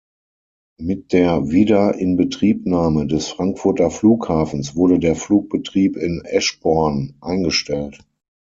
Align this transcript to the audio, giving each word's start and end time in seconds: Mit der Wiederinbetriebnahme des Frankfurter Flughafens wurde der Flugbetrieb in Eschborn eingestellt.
Mit 0.79 1.13
der 1.13 1.51
Wiederinbetriebnahme 1.51 3.05
des 3.05 3.27
Frankfurter 3.27 3.91
Flughafens 3.91 4.75
wurde 4.75 4.97
der 4.97 5.15
Flugbetrieb 5.15 5.95
in 5.95 6.23
Eschborn 6.25 7.17
eingestellt. 7.21 7.99